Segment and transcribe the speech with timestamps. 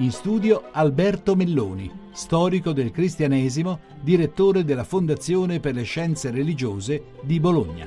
[0.00, 7.40] In studio Alberto Melloni, storico del cristianesimo, direttore della Fondazione per le Scienze Religiose di
[7.40, 7.84] Bologna.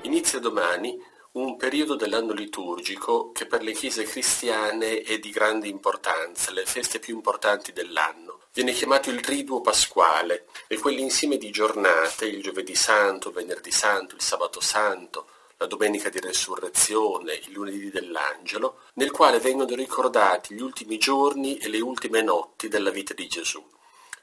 [0.00, 0.96] Inizia domani
[1.32, 6.98] un periodo dell'anno liturgico che per le chiese cristiane è di grande importanza, le feste
[6.98, 8.38] più importanti dell'anno.
[8.54, 14.14] Viene chiamato il Triduo Pasquale e quell'insieme di giornate, il giovedì santo, il venerdì santo,
[14.14, 15.26] il sabato santo,
[15.60, 21.68] la domenica di resurrezione, il lunedì dell'angelo, nel quale vengono ricordati gli ultimi giorni e
[21.68, 23.62] le ultime notti della vita di Gesù.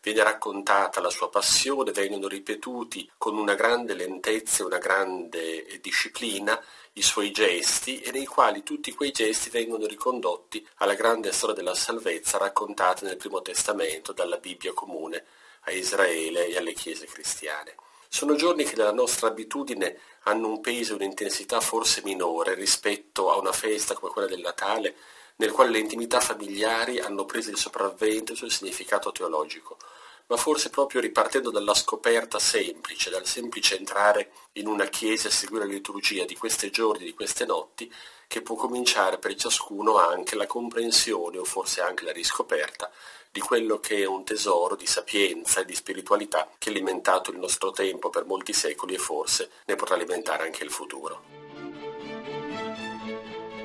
[0.01, 6.59] Viene raccontata la sua passione, vengono ripetuti con una grande lentezza e una grande disciplina
[6.93, 11.75] i suoi gesti e nei quali tutti quei gesti vengono ricondotti alla grande storia della
[11.75, 15.23] salvezza raccontata nel Primo Testamento dalla Bibbia comune
[15.65, 17.75] a Israele e alle chiese cristiane.
[18.09, 23.37] Sono giorni che nella nostra abitudine hanno un peso e un'intensità forse minore rispetto a
[23.37, 24.95] una festa come quella del Natale,
[25.37, 29.77] nel quale le intimità familiari hanno preso il sopravvento sul significato teologico,
[30.27, 35.65] ma forse proprio ripartendo dalla scoperta semplice, dal semplice entrare in una chiesa e seguire
[35.65, 37.91] la liturgia di questi giorni, di queste notti,
[38.27, 42.91] che può cominciare per ciascuno anche la comprensione o forse anche la riscoperta
[43.31, 47.37] di quello che è un tesoro di sapienza e di spiritualità che ha alimentato il
[47.37, 51.46] nostro tempo per molti secoli e forse ne potrà alimentare anche il futuro.